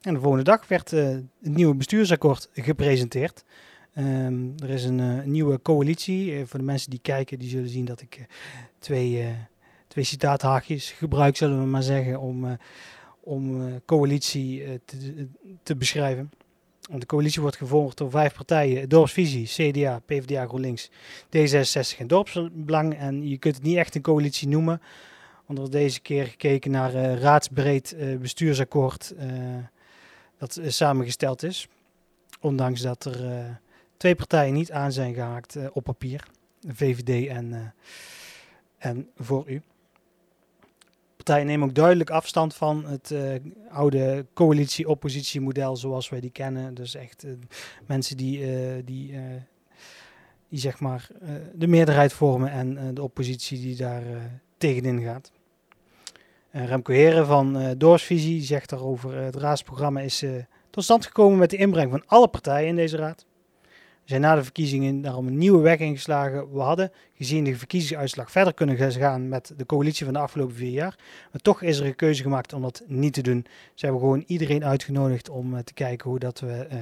En 0.00 0.14
de 0.14 0.20
volgende 0.20 0.44
dag 0.44 0.68
werd 0.68 0.92
uh, 0.92 1.04
het 1.08 1.24
nieuwe 1.40 1.74
bestuursakkoord 1.74 2.48
gepresenteerd. 2.52 3.44
Um, 3.98 4.54
er 4.58 4.70
is 4.70 4.84
een 4.84 4.98
uh, 4.98 5.22
nieuwe 5.24 5.62
coalitie. 5.62 6.32
Uh, 6.32 6.46
voor 6.46 6.58
de 6.58 6.64
mensen 6.64 6.90
die 6.90 6.98
kijken, 7.02 7.38
die 7.38 7.48
zullen 7.48 7.68
zien 7.68 7.84
dat 7.84 8.00
ik 8.00 8.26
twee, 8.78 9.34
twee 9.88 10.04
citaathaakjes 10.04 10.90
gebruik, 10.90 11.36
zullen 11.36 11.60
we 11.60 11.66
maar 11.66 11.82
zeggen, 11.82 12.20
om, 12.20 12.58
om 13.20 13.70
coalitie 13.84 14.80
te, 14.84 15.28
te 15.62 15.76
beschrijven. 15.76 16.30
De 16.90 17.06
coalitie 17.06 17.42
wordt 17.42 17.56
gevormd 17.56 17.96
door 17.96 18.10
vijf 18.10 18.34
partijen: 18.34 18.88
Dorpsvisie, 18.88 19.46
CDA, 19.46 20.00
PvdA, 20.06 20.46
GroenLinks, 20.46 20.90
D66 21.26 21.98
en 21.98 22.06
Dorpsbelang. 22.06 22.98
En 22.98 23.28
je 23.28 23.38
kunt 23.38 23.54
het 23.54 23.64
niet 23.64 23.76
echt 23.76 23.94
een 23.94 24.02
coalitie 24.02 24.48
noemen, 24.48 24.82
want 25.46 25.58
er 25.58 25.70
deze 25.70 26.00
keer 26.00 26.26
gekeken 26.26 26.70
naar 26.70 26.94
uh, 26.94 27.18
raadsbreed 27.18 27.94
uh, 27.96 28.18
bestuursakkoord 28.18 29.14
uh, 29.18 29.24
dat 30.38 30.60
samengesteld 30.66 31.42
is. 31.42 31.68
Ondanks 32.40 32.80
dat 32.80 33.04
er 33.04 33.60
twee 33.96 34.14
partijen 34.14 34.54
niet 34.54 34.72
aan 34.72 34.92
zijn 34.92 35.14
gehaakt 35.14 35.56
op 35.72 35.84
papier: 35.84 36.24
VVD 36.66 37.28
en, 37.28 37.74
en 38.78 39.08
Voor 39.16 39.50
U 39.50 39.62
partijen 41.24 41.46
nemen 41.46 41.68
ook 41.68 41.74
duidelijk 41.74 42.10
afstand 42.10 42.54
van 42.54 42.84
het 42.86 43.10
uh, 43.10 43.34
oude 43.70 44.26
coalitie-oppositiemodel 44.34 45.76
zoals 45.76 46.08
wij 46.08 46.20
die 46.20 46.30
kennen. 46.30 46.74
Dus 46.74 46.94
echt 46.94 47.24
uh, 47.24 47.32
mensen 47.86 48.16
die, 48.16 48.38
uh, 48.38 48.72
die, 48.84 49.14
die 50.48 50.58
zeg 50.58 50.80
maar 50.80 51.08
de 51.54 51.66
meerderheid 51.66 52.12
vormen 52.12 52.50
en 52.50 52.94
de 52.94 53.02
oppositie 53.02 53.60
die 53.60 53.76
daar 53.76 54.02
tegenin 54.56 55.02
gaat. 55.02 55.32
Remco 56.50 56.92
Heren 56.92 57.26
van 57.26 57.74
Doorsvisie 57.78 58.42
zegt 58.42 58.70
daarover, 58.70 59.16
het 59.16 59.36
raadsprogramma 59.36 60.00
is 60.00 60.24
tot 60.70 60.84
stand 60.84 61.06
gekomen 61.06 61.38
met 61.38 61.50
de 61.50 61.56
inbreng 61.56 61.90
van 61.90 62.02
alle 62.06 62.28
partijen 62.28 62.68
in 62.68 62.76
deze 62.76 62.96
raad. 62.96 63.26
Zijn 64.04 64.20
na 64.20 64.34
de 64.34 64.42
verkiezingen 64.42 65.00
daarom 65.00 65.26
een 65.26 65.38
nieuwe 65.38 65.62
weg 65.62 65.78
ingeslagen. 65.78 66.52
We 66.52 66.60
hadden, 66.60 66.92
gezien 67.14 67.44
de 67.44 67.56
verkiezingsuitslag, 67.56 68.30
verder 68.30 68.54
kunnen 68.54 68.92
gaan 68.92 69.28
met 69.28 69.52
de 69.56 69.66
coalitie 69.66 70.04
van 70.04 70.14
de 70.14 70.20
afgelopen 70.20 70.54
vier 70.54 70.70
jaar. 70.70 70.98
Maar 71.32 71.40
toch 71.40 71.62
is 71.62 71.78
er 71.78 71.86
een 71.86 71.96
keuze 71.96 72.22
gemaakt 72.22 72.52
om 72.52 72.62
dat 72.62 72.82
niet 72.86 73.12
te 73.12 73.22
doen. 73.22 73.46
Ze 73.74 73.84
hebben 73.84 74.00
gewoon 74.00 74.24
iedereen 74.26 74.64
uitgenodigd 74.64 75.28
om 75.28 75.54
uh, 75.54 75.58
te 75.58 75.74
kijken 75.74 76.10
hoe 76.10 76.18
dat 76.18 76.40
we 76.40 76.66
uh, 76.72 76.78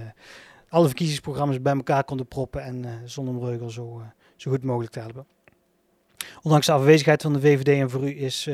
alle 0.68 0.86
verkiezingsprogramma's 0.86 1.62
bij 1.62 1.74
elkaar 1.74 2.04
konden 2.04 2.26
proppen 2.26 2.62
en 2.62 2.82
uh, 2.82 2.90
zonder 3.04 3.34
breugel 3.34 3.70
zo, 3.70 4.02
zo 4.36 4.50
goed 4.50 4.64
mogelijk 4.64 4.92
te 4.92 5.00
helpen. 5.00 5.26
Ondanks 6.42 6.66
de 6.66 6.72
afwezigheid 6.72 7.22
van 7.22 7.32
de 7.32 7.40
VVD 7.40 7.68
en 7.68 7.90
voor 7.90 8.02
u 8.02 8.20
is, 8.22 8.46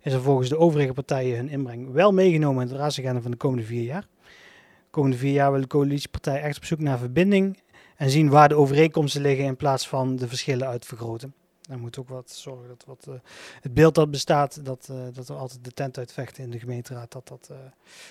is 0.00 0.12
er 0.12 0.22
volgens 0.22 0.48
de 0.48 0.58
overige 0.58 0.92
partijen 0.92 1.36
hun 1.36 1.48
inbreng 1.48 1.92
wel 1.92 2.12
meegenomen 2.12 2.62
in 2.62 2.68
de 2.68 2.76
raadsagenda 2.76 3.20
van 3.20 3.30
de 3.30 3.36
komende 3.36 3.64
vier 3.64 3.82
jaar. 3.82 4.00
De 4.00 4.90
komende 4.90 5.16
vier 5.16 5.32
jaar 5.32 5.52
wil 5.52 5.60
de 5.60 5.66
coalitiepartij 5.66 6.40
echt 6.40 6.56
op 6.56 6.64
zoek 6.64 6.78
naar 6.78 6.98
verbinding 6.98 7.58
en 8.00 8.10
zien 8.10 8.28
waar 8.28 8.48
de 8.48 8.54
overeenkomsten 8.54 9.22
liggen 9.22 9.44
in 9.44 9.56
plaats 9.56 9.88
van 9.88 10.16
de 10.16 10.28
verschillen 10.28 10.66
uitvergroten. 10.66 11.34
Dan 11.60 11.80
moet 11.80 11.98
ook 11.98 12.08
wat 12.08 12.30
zorgen 12.30 12.68
dat 12.68 12.84
wat, 12.86 13.06
uh, 13.08 13.14
het 13.60 13.74
beeld 13.74 13.94
dat 13.94 14.10
bestaat, 14.10 14.64
dat, 14.64 14.88
uh, 14.90 14.96
dat 15.12 15.28
er 15.28 15.36
altijd 15.36 15.64
de 15.64 15.72
tent 15.72 15.98
uitvechten 15.98 16.44
in 16.44 16.50
de 16.50 16.58
gemeenteraad, 16.58 17.12
dat 17.12 17.28
dat 17.28 17.48
uh, 17.50 17.56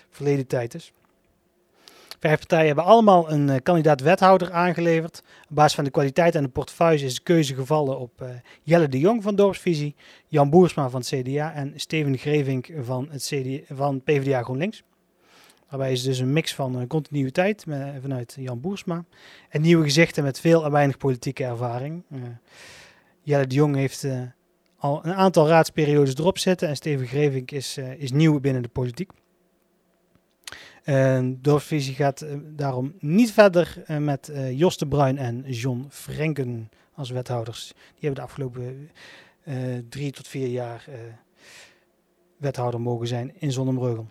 verleden 0.10 0.48
tijd 0.48 0.74
is. 0.74 0.94
Vijf 2.20 2.38
partijen 2.38 2.66
hebben 2.66 2.84
allemaal 2.84 3.32
een 3.32 3.64
kandidaat 3.64 4.02
wethouder 4.02 4.52
aangeleverd. 4.52 5.24
Op 5.50 5.56
basis 5.56 5.76
van 5.76 5.84
de 5.84 5.92
kwaliteit 5.92 6.36
en 6.36 6.44
de 6.44 6.50
portefeuille 6.50 7.06
is 7.06 7.16
de 7.16 7.24
keuze 7.24 7.56
gevallen 7.56 8.00
op 8.00 8.26
Jelle 8.64 8.88
de 8.88 9.00
Jong 9.00 9.24
van 9.24 9.36
Dorpsvisie, 9.36 9.96
Jan 10.28 10.50
Boersma 10.50 10.90
van 10.90 11.00
het 11.00 11.10
CDA 11.10 11.54
en 11.54 11.74
Steven 11.76 12.18
Grevink 12.18 12.70
van, 12.82 13.08
het 13.12 13.24
CDA, 13.24 13.76
van 13.76 14.02
PvdA 14.02 14.44
GroenLinks. 14.44 14.84
Daarbij 15.70 15.92
is 15.92 16.04
dus 16.04 16.20
een 16.20 16.34
mix 16.34 16.56
van 16.56 16.88
continuïteit 16.88 17.66
met, 17.66 17.94
vanuit 18.02 18.36
Jan 18.40 18.62
Boersma 18.62 19.06
en 19.50 19.62
nieuwe 19.62 19.84
gezichten 19.84 20.24
met 20.24 20.40
veel 20.40 20.66
en 20.66 20.72
weinig 20.72 20.98
politieke 20.98 21.44
ervaring. 21.44 22.04
Uh, 22.12 22.22
Jelle 23.22 23.48
de 23.48 23.56
Jong 23.56 23.76
heeft 23.76 24.04
uh, 24.04 24.22
al 24.78 25.06
een 25.06 25.14
aantal 25.14 25.48
raadsperiodes 25.48 26.16
erop 26.16 26.38
zitten 26.38 26.68
en 26.68 26.76
Steven 26.76 27.08
Grevink 27.08 27.52
is, 27.52 27.78
uh, 27.78 28.02
is 28.02 28.12
nieuw 28.12 28.40
binnen 28.40 28.62
de 28.62 28.68
politiek. 28.68 29.12
Uh, 30.86 31.20
Dorpsvisie 31.26 31.96
gaat 31.96 32.26
daarom 32.56 32.94
niet 33.00 33.32
verder 33.32 33.84
met 34.00 34.32
Jos 34.52 34.78
de 34.78 34.88
Bruin 34.88 35.18
en 35.18 35.44
John 35.48 35.88
Frenken 35.90 36.70
als 36.94 37.10
wethouders. 37.10 37.68
Die 37.68 38.10
hebben 38.10 38.16
de 38.16 38.22
afgelopen 38.22 38.90
drie 39.90 40.12
tot 40.12 40.28
vier 40.28 40.48
jaar 40.48 40.86
wethouder 42.38 42.82
mogen 42.82 43.08
zijn 43.08 43.32
in 43.40 43.52
Zonnebreugel. 43.52 44.08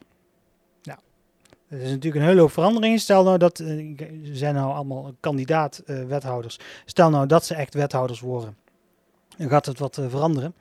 Het 1.69 1.81
is 1.81 1.91
natuurlijk 1.91 2.23
een 2.23 2.29
hele 2.29 2.41
hoop 2.41 2.53
veranderingen. 2.53 2.99
Stel 2.99 3.25
nou 3.25 3.39
dat, 3.39 3.59
uh, 3.59 3.99
zijn 4.23 4.55
nou 4.55 4.75
allemaal 4.75 5.15
kandidaat 5.21 5.83
uh, 5.87 6.05
wethouders. 6.05 6.59
Stel 6.85 7.11
nou 7.11 7.27
dat 7.27 7.45
ze 7.45 7.55
echt 7.55 7.75
wethouders 7.75 8.21
worden. 8.21 8.57
Dan 9.37 9.49
gaat 9.49 9.67
het 9.67 9.79
wat 9.79 9.97
uh, 9.97 10.09
veranderen. 10.09 10.55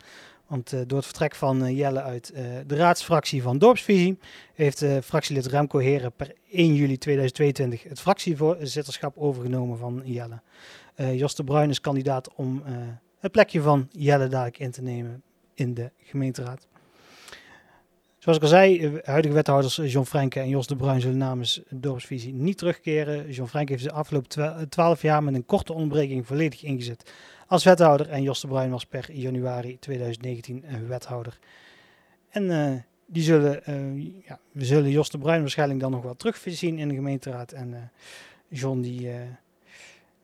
Want 0.48 0.70
door 0.70 0.98
het 0.98 1.06
vertrek 1.06 1.36
van 1.36 1.76
Jelle 1.76 2.02
uit 2.02 2.34
de 2.68 2.76
raadsfractie 2.76 3.42
van 3.42 3.58
Dorpsvisie 3.58 4.20
heeft 4.54 4.86
fractielid 5.04 5.46
Remco 5.46 5.80
Heren 5.80 6.12
per 6.12 6.34
1 6.52 6.76
juli 6.76 6.98
2022 6.98 7.84
het 7.84 8.00
fractievoorzitterschap 8.00 9.18
overgenomen 9.18 9.78
van 9.78 10.02
Jelle. 10.06 10.42
Jos 10.96 11.36
de 11.36 11.44
Bruin 11.44 11.70
is 11.70 11.82
kandidaat 11.82 12.34
om 12.34 12.64
het 13.20 13.32
plekje 13.32 13.62
van 13.62 13.88
Jelle 13.92 14.28
dadelijk 14.28 14.60
in 14.60 14.72
te 14.72 14.82
nemen 14.82 15.24
in 15.54 15.74
de 15.74 15.92
gemeenteraad. 16.04 16.68
Zoals 18.28 18.42
ik 18.42 18.46
al 18.46 18.58
zei, 18.58 18.80
eh, 18.80 18.92
huidige 19.04 19.34
wethouders 19.34 19.78
eh, 19.78 19.92
John 19.92 20.06
Frenke 20.06 20.40
en 20.40 20.50
Jos 20.50 20.68
de 20.68 20.76
Bruin 20.76 21.02
zullen 21.02 21.18
namens 21.18 21.62
dorpsvisie 21.70 22.34
niet 22.34 22.58
terugkeren. 22.58 23.32
John 23.32 23.50
Frenke 23.50 23.72
heeft 23.72 23.84
de 23.84 23.92
afgelopen 23.92 24.70
twaalf 24.70 25.02
jaar 25.02 25.24
met 25.24 25.34
een 25.34 25.46
korte 25.46 25.74
onderbreking 25.74 26.28
volledig 26.28 26.64
ingezet 26.64 27.12
als 27.48 27.64
wethouder. 27.64 28.10
En 28.10 28.24
Jos 28.24 28.42
de 28.42 28.48
Bruin 28.48 28.70
was 28.70 28.86
per 28.86 29.12
januari 29.12 29.80
2019 29.80 30.64
een 30.68 30.88
wethouder. 30.88 31.40
En 32.30 32.86
die 33.06 33.24
zullen, 33.24 33.62
ja, 34.26 34.40
we 34.52 34.66
zullen 34.66 34.90
Jos 34.90 35.10
de 35.10 35.18
Bruin 35.18 35.42
waarschijnlijk 35.42 35.80
dan 35.80 35.92
nog 35.92 36.04
wel 36.04 36.16
terugzien 36.16 36.78
in 36.78 36.88
de 36.88 36.96
gemeenteraad. 36.96 37.52
En 37.52 37.92
John 38.48 38.82
die, 38.82 39.10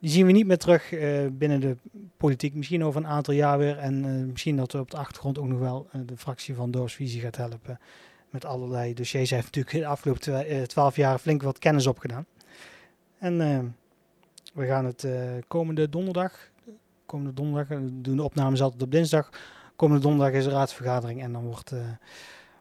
die 0.03 0.12
zien 0.12 0.25
we 0.25 0.31
niet 0.31 0.48
meer 0.48 0.57
terug 0.57 0.89
binnen 1.31 1.60
de 1.60 1.77
politiek. 2.17 2.53
Misschien 2.53 2.83
over 2.83 3.01
een 3.01 3.07
aantal 3.07 3.33
jaar 3.33 3.57
weer. 3.57 3.77
En 3.77 4.27
misschien 4.27 4.55
dat 4.55 4.72
we 4.72 4.79
op 4.79 4.91
de 4.91 4.98
achtergrond 4.98 5.38
ook 5.38 5.48
nog 5.48 5.60
wel 5.60 5.88
de 6.05 6.17
fractie 6.17 6.55
van 6.55 6.72
Dorpsvisie 6.72 7.22
gaat 7.22 7.36
helpen. 7.36 7.79
Met 8.29 8.45
allerlei 8.45 8.93
dossiers. 8.93 9.29
Hij 9.29 9.39
heeft 9.39 9.55
natuurlijk 9.55 9.86
de 9.86 9.91
afgelopen 9.91 10.67
twaalf 10.67 10.95
jaar 10.95 11.19
flink 11.19 11.41
wat 11.41 11.60
kennis 11.60 11.88
opgedaan. 11.88 12.25
En 13.17 13.38
we 14.53 14.65
gaan 14.65 14.86
het 14.86 15.07
komende 15.48 15.89
donderdag. 15.89 16.50
Komende 17.05 17.33
donderdag. 17.33 17.67
We 17.67 18.01
doen 18.01 18.17
de 18.17 18.24
opnames 18.24 18.62
altijd 18.62 18.81
op 18.81 18.91
dinsdag. 18.91 19.29
Komende 19.75 20.01
donderdag 20.03 20.36
is 20.36 20.43
de 20.43 20.50
raadsvergadering. 20.50 21.22
En 21.22 21.31
dan 21.31 21.43
wordt, 21.43 21.74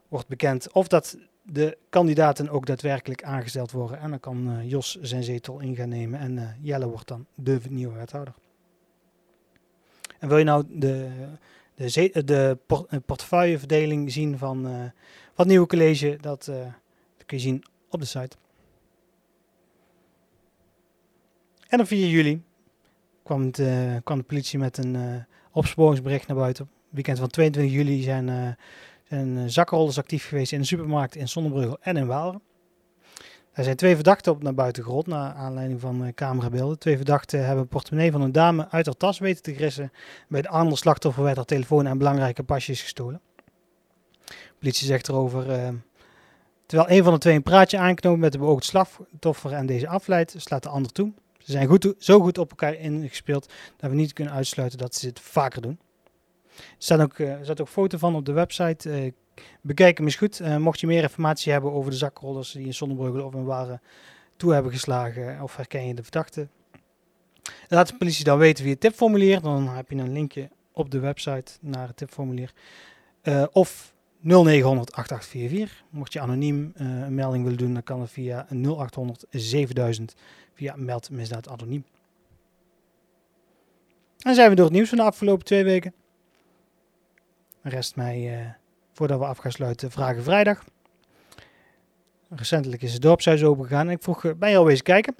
wordt 0.07 0.27
bekend 0.27 0.71
of 0.71 0.87
dat 0.87 1.17
de 1.43 1.77
kandidaten 1.89 2.49
ook 2.49 2.65
daadwerkelijk 2.65 3.23
aangesteld 3.23 3.71
worden. 3.71 3.99
En 3.99 4.09
dan 4.09 4.19
kan 4.19 4.49
uh, 4.49 4.69
Jos 4.69 4.97
zijn 5.01 5.23
zetel 5.23 5.59
in 5.59 5.75
gaan 5.75 5.89
nemen 5.89 6.19
en 6.19 6.37
uh, 6.37 6.49
Jelle 6.61 6.87
wordt 6.87 7.07
dan 7.07 7.25
de 7.35 7.59
nieuwe 7.69 7.95
wethouder. 7.95 8.33
En 10.19 10.27
wil 10.27 10.37
je 10.37 10.43
nou 10.43 10.65
de, 10.69 11.09
de, 11.75 12.23
de 12.25 12.57
port 12.65 13.05
portefeuilleverdeling 13.05 14.11
zien 14.11 14.37
van, 14.37 14.67
uh, 14.67 14.83
het 15.35 15.47
nieuwe 15.47 15.67
college, 15.67 16.17
dat, 16.21 16.51
kun 17.25 17.37
je 17.37 17.43
zien 17.43 17.63
op 17.89 17.99
de 17.99 18.05
site. 18.05 18.37
En 21.67 21.79
op 21.79 21.87
4 21.87 22.07
juli 22.07 22.41
kwam, 23.23 23.51
kwam 24.03 24.17
de 24.17 24.23
politie 24.27 24.59
met 24.59 24.77
een 24.77 25.25
opsporingsbericht 25.51 26.27
naar 26.27 26.37
buiten. 26.37 26.69
Weekend 26.89 27.19
van 27.19 27.27
22 27.27 27.73
juli 27.73 28.01
zijn 28.01 28.57
zijn 29.13 29.37
uh, 29.37 29.43
zakkenrollers 29.45 29.97
actief 29.97 30.27
geweest 30.27 30.51
in 30.51 30.59
de 30.59 30.65
supermarkt 30.65 31.15
in 31.15 31.29
Zonnebreugel 31.29 31.77
en 31.81 31.97
in 31.97 32.07
Waalre. 32.07 32.41
Er 33.51 33.63
zijn 33.63 33.75
twee 33.75 33.95
verdachten 33.95 34.31
op 34.31 34.43
naar 34.43 34.53
buiten 34.53 34.83
gerold, 34.83 35.07
naar 35.07 35.33
aanleiding 35.33 35.79
van 35.79 36.05
uh, 36.05 36.13
camerabeelden. 36.15 36.79
Twee 36.79 36.95
verdachten 36.95 37.39
hebben 37.39 37.63
een 37.63 37.67
portemonnee 37.67 38.11
van 38.11 38.21
een 38.21 38.31
dame 38.31 38.69
uit 38.69 38.85
haar 38.85 38.97
tas 38.97 39.19
weten 39.19 39.43
te 39.43 39.53
grissen. 39.53 39.91
Bij 40.27 40.41
de 40.41 40.47
andere 40.47 40.75
slachtoffer 40.75 41.23
werd 41.23 41.35
haar 41.35 41.45
telefoon 41.45 41.87
en 41.87 41.97
belangrijke 41.97 42.43
pasjes 42.43 42.81
gestolen. 42.81 43.21
De 44.25 44.33
politie 44.59 44.87
zegt 44.87 45.07
erover, 45.07 45.49
uh, 45.49 45.69
terwijl 46.65 46.97
een 46.97 47.03
van 47.03 47.13
de 47.13 47.19
twee 47.19 47.35
een 47.35 47.43
praatje 47.43 47.77
aanknoopt 47.77 48.19
met 48.19 48.31
de 48.31 48.37
beoogde 48.37 48.65
slachtoffer 48.65 49.51
en 49.51 49.65
deze 49.65 49.87
afleidt, 49.87 50.35
slaat 50.37 50.63
de 50.63 50.69
ander 50.69 50.91
toe. 50.91 51.11
Ze 51.37 51.51
zijn 51.51 51.67
goed, 51.67 51.93
zo 51.97 52.19
goed 52.19 52.37
op 52.37 52.49
elkaar 52.49 52.73
ingespeeld 52.73 53.51
dat 53.77 53.89
we 53.89 53.95
niet 53.95 54.13
kunnen 54.13 54.33
uitsluiten 54.33 54.77
dat 54.77 54.95
ze 54.95 55.07
het 55.07 55.19
vaker 55.19 55.61
doen. 55.61 55.79
Er 56.57 56.75
staat 56.77 57.01
ook, 57.01 57.17
uh, 57.17 57.49
er 57.49 57.61
ook 57.61 57.67
foto 57.67 57.97
van 57.97 58.15
op 58.15 58.25
de 58.25 58.31
website. 58.31 58.89
Uh, 58.89 59.11
bekijk 59.61 59.97
hem 59.97 60.05
eens 60.05 60.15
goed. 60.15 60.39
Uh, 60.39 60.57
mocht 60.57 60.79
je 60.79 60.87
meer 60.87 61.01
informatie 61.01 61.51
hebben 61.51 61.71
over 61.71 61.91
de 61.91 61.97
zakrollers 61.97 62.51
die 62.51 62.65
in 62.65 62.73
Zonnebreugel 62.73 63.25
of 63.25 63.33
in 63.33 63.43
Waren 63.43 63.81
toe 64.35 64.53
hebben 64.53 64.71
geslagen 64.71 65.41
of 65.41 65.55
herken 65.55 65.87
je 65.87 65.93
de 65.93 66.03
verdachte. 66.03 66.47
Laat 67.67 67.87
de 67.87 67.97
politie 67.97 68.23
dan 68.23 68.37
weten 68.37 68.63
via 68.63 68.73
het 68.73 68.81
tipformulier. 68.81 69.41
Dan 69.41 69.67
heb 69.67 69.89
je 69.89 69.95
een 69.95 70.13
linkje 70.13 70.49
op 70.71 70.91
de 70.91 70.99
website 70.99 71.51
naar 71.59 71.87
het 71.87 71.97
tipformulier. 71.97 72.53
of 73.51 73.93
0900 74.19 74.91
8844. 74.91 75.83
Mocht 75.89 76.13
je 76.13 76.19
anoniem 76.19 76.71
een 76.75 77.15
melding 77.15 77.43
willen 77.43 77.57
doen, 77.57 77.73
dan 77.73 77.83
kan 77.83 78.01
het 78.01 78.11
via 78.11 78.47
0800 78.49 79.25
7000 79.29 80.15
via 80.53 80.75
meld 80.77 81.09
misdaad 81.09 81.49
anoniem. 81.49 81.85
En 84.23 84.35
zijn 84.35 84.49
we 84.49 84.55
door 84.55 84.65
het 84.65 84.73
nieuws 84.73 84.89
van 84.89 84.97
de 84.97 85.03
afgelopen 85.03 85.45
twee 85.45 85.63
weken. 85.63 85.93
Rest 87.63 87.95
mij, 87.95 88.39
uh, 88.39 88.45
voordat 88.93 89.19
we 89.19 89.25
af 89.25 89.37
gaan 89.37 89.51
sluiten, 89.51 89.91
Vragen 89.91 90.23
Vrijdag. 90.23 90.63
Recentelijk 92.29 92.81
is 92.81 92.93
het 92.93 93.01
dorpshuis 93.01 93.43
opengegaan 93.43 93.87
en 93.87 93.93
ik 93.93 94.03
vroeg, 94.03 94.37
ben 94.37 94.49
je 94.49 94.57
alweer 94.57 94.71
eens 94.71 94.81
kijken? 94.81 95.15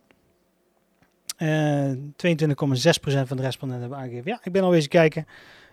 Uh, 1.37 1.91
22,6% 1.91 3.27
van 3.27 3.37
de 3.37 3.43
respondenten 3.43 3.79
hebben 3.79 3.97
aangegeven, 3.97 4.31
ja, 4.31 4.39
ik 4.43 4.51
ben 4.51 4.61
alweer 4.63 4.77
eens 4.77 4.87
kijken. 4.87 5.27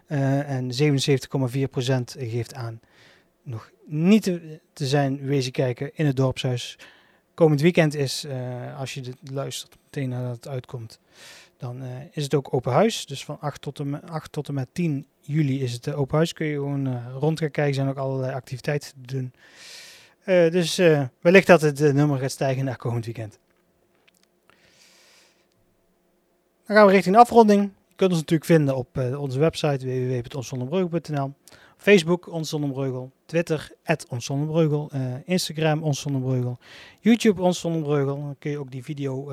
En 0.07 0.71
77,4% 0.73 2.19
geeft 2.19 2.55
aan 2.55 2.81
nog 3.43 3.71
niet 3.87 4.23
te, 4.23 4.61
zijn 4.75 5.21
wezen 5.21 5.53
kijken 5.53 5.91
in 5.95 6.07
het 6.07 6.17
dorpshuis. 6.17 6.79
Komend 7.35 7.61
weekend 7.61 7.95
is, 7.95 8.27
als 8.77 8.95
je 8.95 9.00
dit 9.00 9.17
luistert, 9.33 9.77
meteen 9.85 10.09
nadat 10.09 10.37
het 10.37 10.49
uitkomt, 10.49 10.99
dan 11.61 11.83
uh, 11.83 11.88
is 12.12 12.23
het 12.23 12.35
ook 12.35 12.55
open 12.55 12.73
huis. 12.73 13.07
Dus 13.07 13.25
van 13.25 13.40
8 13.40 13.62
tot 13.62 13.79
en, 13.79 14.09
8 14.09 14.33
tot 14.33 14.49
en 14.49 14.55
met 14.55 14.69
10 14.73 15.07
juli 15.21 15.62
is 15.62 15.73
het 15.73 15.87
uh, 15.87 15.99
open 15.99 16.17
huis. 16.17 16.33
Kun 16.33 16.47
je 16.47 16.55
gewoon 16.55 16.88
uh, 16.88 17.07
rond 17.19 17.38
gaan 17.38 17.50
kijken. 17.50 17.75
zijn 17.75 17.88
ook 17.88 17.97
allerlei 17.97 18.33
activiteiten 18.33 18.90
te 18.90 19.14
doen. 19.17 19.33
dus 20.52 20.76
wellicht 21.21 21.47
dat 21.47 21.61
het 21.61 21.79
nummer 21.79 22.19
gaat 22.19 22.31
stijgen 22.31 22.64
naar 22.64 22.76
komend 22.76 23.05
weekend. 23.05 23.38
Dan 26.67 26.76
gaan 26.76 26.87
we 26.87 26.93
richting 26.93 27.14
de 27.14 27.21
afronding. 27.21 27.62
Je 27.62 27.97
kunt 27.97 28.11
ons 28.11 28.21
natuurlijk 28.21 28.50
vinden 28.50 28.76
op 28.76 28.99
onze 29.17 29.38
website 29.38 29.87
www.onszonderbreugel.nl 29.87 31.33
Facebook 31.76 32.26
Ons 32.26 32.57
Twitter 33.26 33.73
Ons 34.09 34.31
Instagram 35.25 35.83
Ons 35.83 36.07
YouTube 37.00 37.43
Ons 37.43 37.61
Dan 37.61 38.37
kun 38.38 38.50
je 38.50 38.59
ook 38.59 38.71
die 38.71 38.85
video 38.85 39.33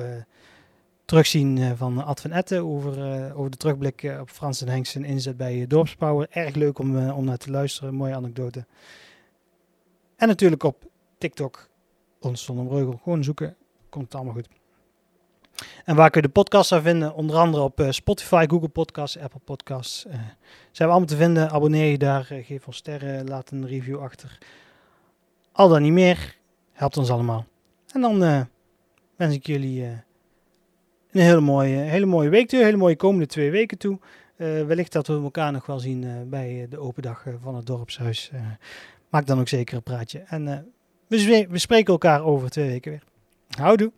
terugzien 1.08 1.76
van 1.76 2.04
Ad 2.04 2.20
van 2.20 2.30
Etten 2.30 2.64
over, 2.64 2.94
over 3.34 3.50
de 3.50 3.56
terugblik 3.56 4.16
op 4.20 4.30
Frans 4.30 4.60
en 4.60 4.68
Henk 4.68 4.88
inzet 4.88 5.36
bij 5.36 5.66
Dorpsbouwer. 5.66 6.26
Erg 6.30 6.54
leuk 6.54 6.78
om, 6.78 7.10
om 7.10 7.24
naar 7.24 7.36
te 7.36 7.50
luisteren, 7.50 7.94
mooie 7.94 8.14
anekdote. 8.14 8.66
En 10.16 10.28
natuurlijk 10.28 10.62
op 10.62 10.90
TikTok, 11.18 11.68
ons 12.20 12.44
zonder 12.44 12.96
gewoon 13.02 13.24
zoeken, 13.24 13.56
komt 13.88 14.04
het 14.04 14.14
allemaal 14.14 14.34
goed. 14.34 14.48
En 15.84 15.96
waar 15.96 16.10
kun 16.10 16.20
je 16.20 16.26
de 16.26 16.32
podcast 16.32 16.72
aan 16.72 16.82
vinden? 16.82 17.14
Onder 17.14 17.36
andere 17.36 17.62
op 17.62 17.86
Spotify, 17.90 18.46
Google 18.48 18.68
Podcasts, 18.68 19.18
Apple 19.18 19.40
Podcasts. 19.44 20.00
Zijn 20.00 20.28
we 20.72 20.84
allemaal 20.84 21.04
te 21.04 21.16
vinden. 21.16 21.50
Abonneer 21.50 21.90
je 21.90 21.98
daar, 21.98 22.24
geef 22.24 22.66
ons 22.66 22.76
sterren, 22.76 23.28
laat 23.28 23.50
een 23.50 23.66
review 23.66 23.98
achter. 23.98 24.38
Al 25.52 25.68
dan 25.68 25.82
niet 25.82 25.92
meer, 25.92 26.36
helpt 26.72 26.96
ons 26.96 27.10
allemaal. 27.10 27.46
En 27.92 28.00
dan 28.00 28.48
wens 29.16 29.34
ik 29.34 29.46
jullie 29.46 30.06
een 31.12 31.20
hele 31.20 31.40
mooie, 31.40 31.76
hele 31.76 32.06
mooie 32.06 32.28
week 32.28 32.48
toe, 32.48 32.62
hele 32.62 32.76
mooie 32.76 32.96
komende 32.96 33.26
twee 33.26 33.50
weken 33.50 33.78
toe. 33.78 33.98
Uh, 34.36 34.66
wellicht 34.66 34.92
dat 34.92 35.06
we 35.06 35.12
elkaar 35.12 35.52
nog 35.52 35.66
wel 35.66 35.78
zien 35.78 36.28
bij 36.30 36.66
de 36.70 36.78
open 36.78 37.02
dag 37.02 37.24
van 37.42 37.54
het 37.56 37.66
dorpshuis. 37.66 38.30
maak 39.10 39.26
dan 39.26 39.40
ook 39.40 39.48
zeker 39.48 39.76
een 39.76 39.82
praatje. 39.82 40.18
En 40.26 40.44
we, 41.06 41.46
we 41.50 41.58
spreken 41.58 41.92
elkaar 41.92 42.24
over 42.24 42.50
twee 42.50 42.68
weken 42.68 42.90
weer. 42.90 43.02
Houdoe! 43.48 43.92